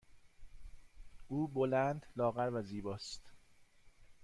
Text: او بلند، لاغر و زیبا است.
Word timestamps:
او 1.27 1.47
بلند، 1.47 2.05
لاغر 2.15 2.49
و 2.53 2.61
زیبا 2.61 2.93
است. 2.95 3.21